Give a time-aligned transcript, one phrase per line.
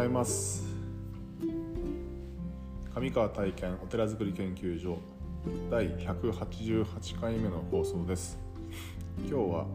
[0.00, 0.64] ございます。
[2.94, 4.96] 上川体験お寺づくり研究所
[5.70, 8.38] 第188回目の放送です。
[9.18, 9.66] 今日は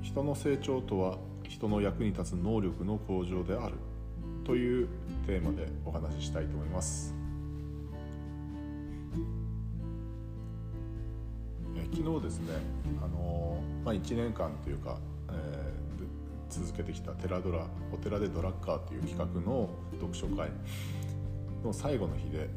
[0.00, 3.74] 人の成長とは人の役に立つ能力の向上である
[4.46, 4.88] という
[5.26, 7.14] テーマでお話ししたいと思います。
[11.92, 12.54] 昨日ですね
[13.04, 14.96] あの、まあ、1年間というか、
[15.28, 15.79] えー、
[16.50, 20.50] 続けてきた「寺ドラお寺でドラッカー」という企画の読書会。
[21.64, 22.48] の最後の日で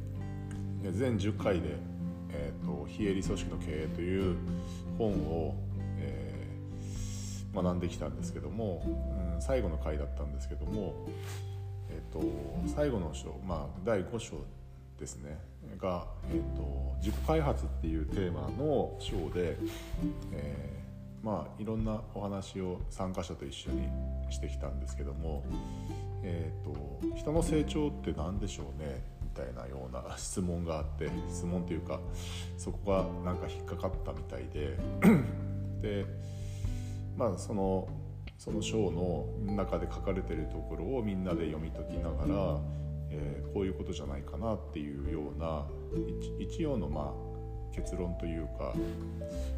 [0.91, 1.77] 全10回で
[2.29, 4.35] 「えーと、非営利組織の経営」という
[4.97, 5.55] 本を、
[5.97, 8.83] えー、学んできたんですけども、
[9.35, 10.93] うん、最後の回だったんですけども、
[11.89, 12.21] えーと、
[12.75, 14.37] 最後の章、まあ、第5章
[14.99, 15.37] ですね
[15.77, 19.57] が、えーと、自己開発っていうテーマの章で、
[20.31, 20.82] えー、
[21.23, 23.87] まあいろんなお話を参加者と一緒に
[24.29, 25.43] してきたんですけども、
[26.21, 31.99] えーと、人の成長って何でしょうねみたいなような質問があって質問というか
[32.57, 32.91] そこ
[33.23, 34.77] がなんか引っかかったみたいで
[35.81, 36.05] で
[37.17, 37.87] まあその
[38.37, 42.59] その章の中で書かれてるところをみんなで読み解きながら
[43.13, 45.65] えー、こういうことじゃないかなっていうような
[46.39, 47.32] 一応のまあ
[47.73, 48.73] 結論というか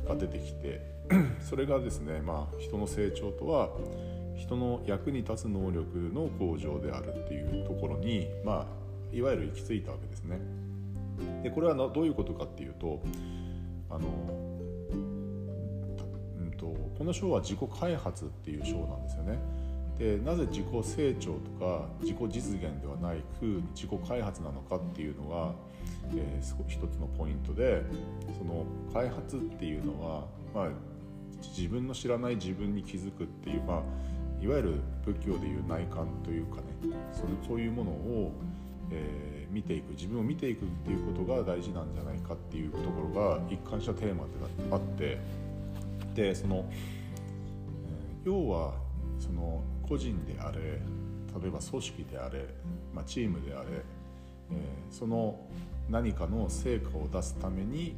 [0.08, 0.82] が出てきて
[1.42, 3.70] それがですね、まあ、人の成長とは
[4.36, 8.68] 人の役に立つ能力の向上であるっていうところに、ま
[9.14, 10.40] あ、いわゆる行き着いたわけですね。
[11.44, 13.02] でこれはどういうことかっていうと
[13.90, 14.08] あの、
[14.92, 16.66] うんと、
[16.98, 19.40] この章は自己開発っていう章なんですよね。
[19.98, 25.54] でなぜ自己成長とか自己実現ではないく自己開発なのかっていうのが、
[26.14, 27.82] えー、一つのポイントで
[28.38, 30.70] その開発っていうのは、まあ、
[31.58, 34.74] 自分の知らない自分に気づくっていう、まあ、いわゆる
[35.06, 36.64] 仏教でいう内観というかね
[37.14, 38.34] それそういうものを、
[38.92, 44.30] えー、見ていく自分を見ていくっていうことが大事なんじゃないかっていうところが一貫したテーマで
[44.72, 45.20] あって
[46.14, 48.74] でその、えー、要は
[49.20, 50.60] その個人であれ
[51.42, 52.46] 例えば組織であれ、
[52.94, 53.68] まあ、チームであれ、
[54.52, 55.40] えー、その
[55.90, 57.96] 何かの成果を出すために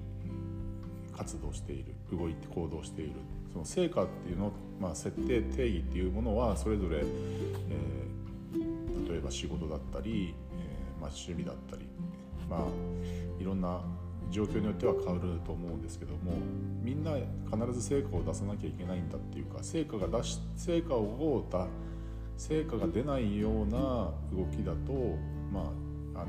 [1.16, 3.14] 活動している動いて行動している。
[3.52, 11.88] その成果っていうの、まあ、設定定義っていうものはそれぞれ、えー、例えば仕事だったり、えー、まあ、趣味だったり、
[12.50, 13.81] まあ、いろんな
[14.32, 16.34] 状況によっては変わると思うんですけども
[16.82, 17.12] みんな
[17.52, 21.68] 必ず成果を出さなきゃいけないんだっていうか成果が出し成果をだ
[22.38, 25.18] 成果が出ないような動きだと
[25.52, 25.72] ま
[26.16, 26.26] あ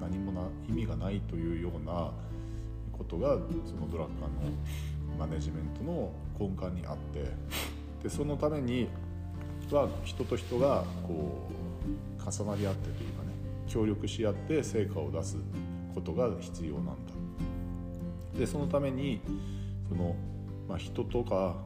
[0.00, 2.10] 何もな意味がないというような
[2.92, 7.24] ことがそのドラッカーのマネジメントの根幹にあって
[8.02, 8.88] でそのために
[9.70, 13.28] は人と人がこう重なり合ってというかね
[13.68, 15.36] 協力し合って成果を出す
[15.94, 17.11] ことが必要なんだ
[18.36, 19.20] でそのために
[19.88, 20.16] その、
[20.68, 21.56] まあ、人とか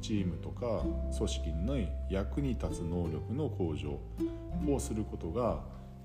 [0.00, 0.82] チームとか
[1.16, 1.76] 組織の
[2.10, 3.98] 役に立つ能力の向上
[4.72, 5.60] をすることが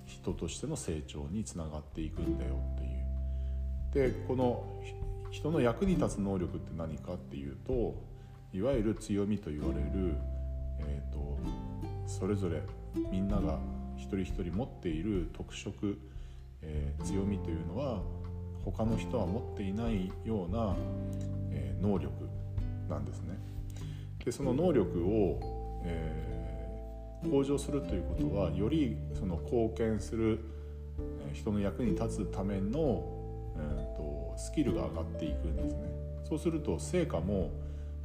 [0.06, 4.12] 人としての成長につながっていくんだよっていう。
[4.12, 4.66] でこの
[5.32, 7.96] 人の役に立つ能力って何かっていうと
[8.54, 10.16] いわゆる強みと言われる、
[10.80, 11.38] えーと、
[12.06, 12.62] それぞれ
[13.12, 13.60] みんなが
[13.96, 15.98] 一人一人持っている特色、
[16.62, 18.02] えー、強みというのは
[18.64, 20.76] 他の人は持っていないような、
[21.52, 22.12] え、能力
[22.90, 23.38] なんですね。
[24.24, 30.40] でその能力を、えー、向上するということはよりその貢献する、
[31.30, 33.04] え、人の役に立つための、
[33.58, 35.80] えーと、スキルが上がっていくんですね。
[36.28, 37.50] そうすると成果も、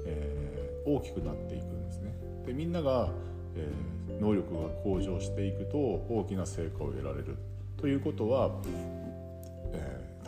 [0.04, 2.12] えー、大きくなっていくんですね。
[2.46, 3.10] でみんなが、
[3.54, 7.36] えー、能力が向上していくと大きな成果を得られる
[7.76, 8.50] ということは、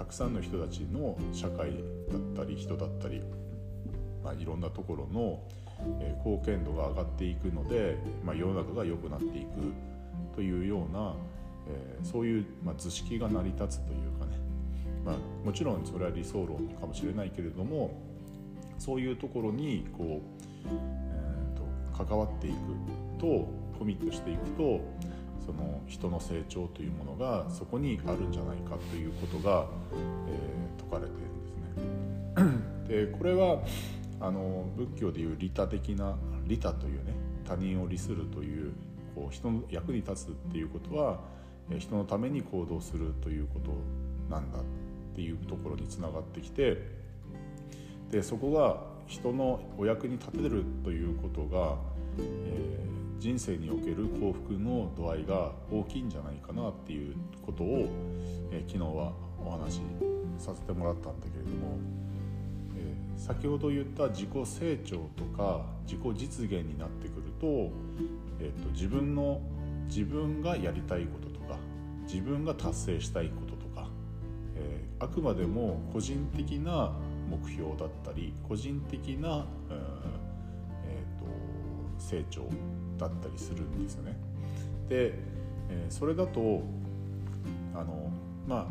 [0.09, 1.73] くさんの人たちの社会
[2.11, 3.23] だったり人だったり、
[4.25, 5.43] まあ、いろんなところの、
[6.01, 9.49] え貢献度が上がっていくので、まあ、世の中が良くなっていく
[10.35, 11.15] というような、
[11.69, 14.39] え、そういう、ま、図式が成り立つというかね、
[15.05, 15.17] まあ、
[15.47, 17.91] もちろんそれは理想論かもしれないけれども
[18.79, 22.57] そういうところにこう、えーと、関わっていく
[23.21, 24.81] とコミットしていくと
[25.49, 29.67] その人の成長というものがそこにあるんじゃないかということが、
[30.29, 32.45] えー、説かれているんで
[32.85, 33.07] すね。
[33.07, 33.63] でこれは
[34.21, 37.15] あの仏教でいう利他的な利他というね
[37.47, 38.73] 他人を利するという
[39.15, 41.21] こう人の役に立つっていうことは
[41.79, 43.71] 人のために行動するということ
[44.31, 44.63] なんだっ
[45.15, 46.77] ていうところにつながってきて
[48.11, 51.77] でそこが人のお役に立てるということが、
[52.19, 57.89] えー、人生における幸福の度合いが大きいんじゃないかなっていうことを、
[58.53, 59.13] え、昨日は
[59.45, 59.81] お話し
[60.39, 61.79] させてもらったんだけれども、
[62.77, 67.73] え、先ほど言った自己成長とか自己実現になってくると,、
[68.39, 69.41] えーと、自分の
[69.87, 71.57] 自分がやりたいこととか
[72.03, 73.89] 自分が達成したいこととか、
[74.55, 76.93] え、あくまでも個人的な
[77.29, 79.45] 目標だったり個人的な、
[80.85, 81.27] えーと、
[81.99, 82.43] 成長
[82.99, 84.17] だったりするんですよね。
[84.89, 85.15] で、
[85.71, 86.63] えー、それだと
[87.75, 88.11] あの
[88.47, 88.67] まあ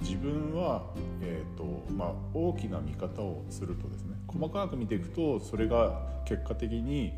[0.00, 0.84] 自分は、
[1.20, 7.12] えーとまあ、大きな見方をするとですね細かく見ていくとそれが結果的に、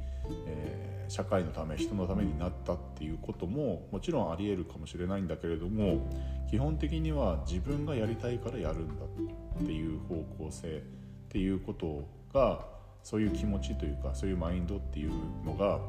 [0.47, 6.11] えー、社会のため人のためになったっていうことももちろんありえるかもしれないんだけれども
[6.51, 10.15] 基本的には自分がやりたいからやるんだっていう方
[10.45, 10.81] 向性っ
[11.29, 12.65] ていうことが
[13.03, 15.13] そういう気持ちというかそういうマインドっていう
[15.45, 15.81] のが、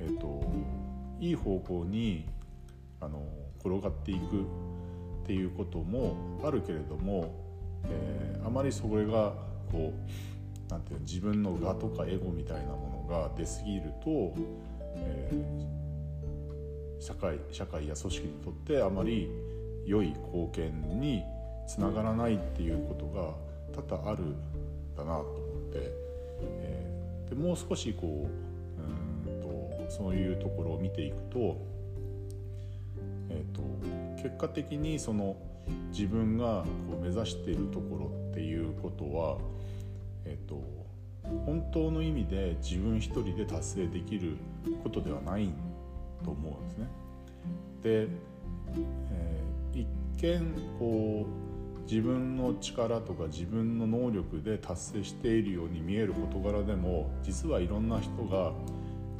[0.00, 0.42] えーと、
[1.20, 2.26] いい方向に
[3.00, 3.22] あの
[3.58, 7.34] 転がっていくっていうこともあるけれども、
[7.84, 9.34] えー、あまりそれが
[9.70, 14.34] こうなんていう自分の我とかエゴみたいなものが出過ぎると、
[14.94, 19.30] えー、社会社会や組織にとってあまり
[19.86, 21.22] 良い貢献に
[21.66, 23.34] つながらないっていうことが
[23.82, 24.34] 多々あるん
[24.96, 25.38] だなと思
[25.70, 25.92] って、
[26.42, 28.47] えー、でもう少しこう
[29.88, 31.56] そういうところを見ていくと,、
[33.30, 33.62] えーと、
[34.22, 35.36] 結果的にその
[35.90, 39.38] 自分がこう目指しているところっていうことは、
[40.24, 40.62] えーと、
[41.44, 44.36] 本当の意味で自分一人で達成できる
[44.82, 45.50] ことではない
[46.24, 46.86] と思うんですね。
[47.82, 48.08] で、
[49.12, 49.86] えー、一
[50.22, 51.48] 見こう
[51.90, 58.52] 自分の力とか自分の能力で達成しているように見える事柄でも実はいろんな人が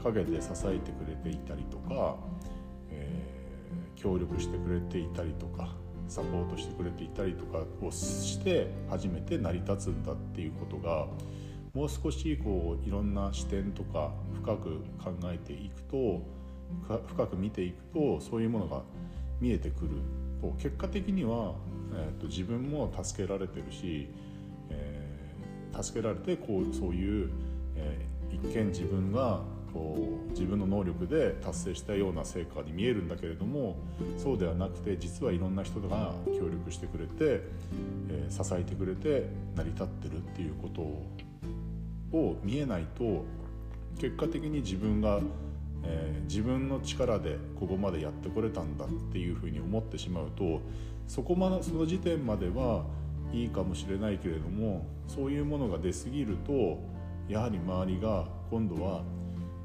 [0.02, 2.16] 陰で支えてくれていたりとか、
[2.90, 5.74] えー、協力してくれていたりとか
[6.08, 11.06] サポートしてくれていたりとかをして初めて成り立つんだっていうことが
[11.74, 14.70] もう少しこういろんな視点とか深く
[15.02, 16.22] 考えていくと
[17.08, 18.82] 深く見ていくとそういうものが
[19.40, 19.90] 見えてくる。
[20.40, 21.54] と結果的には、
[21.92, 24.08] えーと、自分も助けられてるし、
[24.70, 27.30] えー、助けられてこうそういう、
[27.76, 29.42] えー、一見自分が
[29.72, 33.76] こう自分の能力で達成したような成果に見えるんだけれども
[34.16, 37.42] そうではなくて実はいろんな人が協力してくれて、
[38.08, 40.82] えー、支えてくれて成り立ってるっていうこと
[42.16, 43.24] を見えないと
[43.98, 45.20] 結果的に自分が、
[45.84, 50.60] えー、自分の力でここまでやってこれたんだっていうふうに思ってしまうと
[51.06, 52.84] そこまでその時点までは
[53.32, 56.78] いいかもしれないけれどもそういうものが出過ぎると
[57.28, 59.02] やはり周りが今度は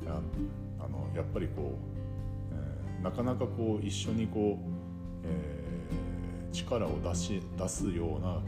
[0.10, 8.42] あのやっぱりこう、えー、なかなかこう一緒にこう、えー、力を出し出すような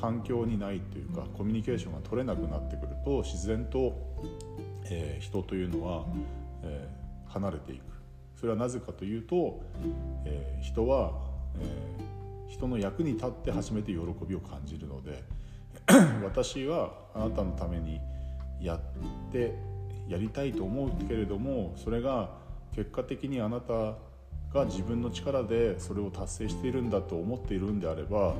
[0.00, 3.92] 環境にないというかコミュニケーションが取れなくなってくると自然と、
[4.84, 6.04] えー、人というのは、
[6.62, 7.82] えー、離れていく。
[8.38, 9.60] それはなぜかというと、
[10.24, 11.10] えー、人は、
[11.58, 13.98] えー、人の役に立って初めて喜
[14.28, 15.24] びを感じるので
[16.22, 18.00] 私はあなたのために
[18.60, 18.80] やっ
[19.32, 19.54] て
[20.08, 22.30] やりたいと思うけれどもそれが
[22.74, 23.96] 結果的にあなた
[24.52, 28.34] が自分の力でそれを達成しているんだと思っているんであれば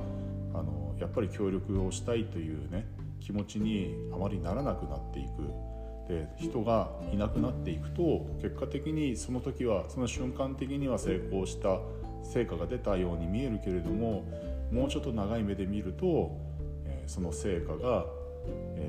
[0.55, 2.87] あのやっぱり協力をしたいというね
[3.21, 5.29] 気持ちにあまりならなくなっていく。
[6.09, 11.81] で人がいなくなっていくと結果的にその時はその瞬間的には成功した
[12.25, 14.25] 成果が出たように見えるけれども
[14.73, 16.31] もうちょっと長い目で見ると、
[16.87, 18.05] えその成果が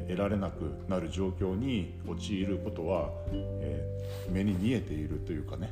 [0.07, 5.71] 得られなくなる状況に陥ることは、えー、目に見えているというかね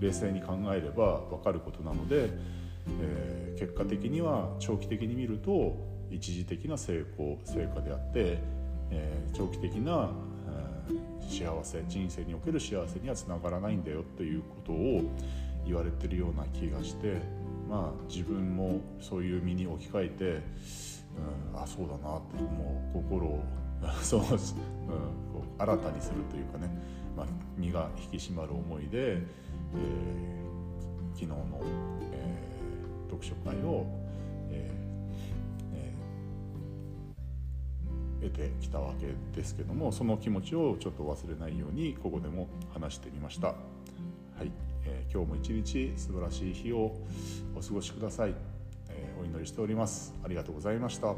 [0.00, 2.30] 冷静に考えれば分かることなので、
[3.00, 5.76] えー、結果的には長期的に見ると
[6.10, 8.38] 一時的な成功成果であって、
[8.90, 10.36] えー、長期的な、え
[11.28, 15.02] 幸せ人生における幸せにはつながらないんだよということを
[15.66, 17.20] 言われてるような気がして
[17.68, 20.42] まあ自分もそういう身に置き換えて
[21.52, 23.42] うん、あそうだなってもう心を
[24.02, 24.34] そう、うん、こ
[25.58, 26.70] う新たにするというかね、
[27.16, 31.60] まあ、身が引き締まる思いで、えー、昨日の、
[32.12, 33.86] えー、読書会を、
[34.50, 43.48] えーえー、得てきたわけですけどもその気持ちをちょっと忘れないようにここでも話してみました。
[43.48, 43.54] は
[44.44, 44.52] い
[44.84, 46.94] えー、今日も一日素晴らしい日を
[47.56, 48.55] お過ごしください。
[49.36, 50.14] っりしております。
[50.24, 51.14] ありがとうございました。